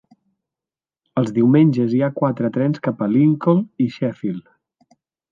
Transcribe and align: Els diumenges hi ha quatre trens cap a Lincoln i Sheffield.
Els 1.21 1.33
diumenges 1.35 1.91
hi 1.97 2.01
ha 2.01 2.09
quatre 2.21 2.49
trens 2.55 2.81
cap 2.87 3.03
a 3.07 3.09
Lincoln 3.11 3.61
i 3.85 3.87
Sheffield. 3.97 4.97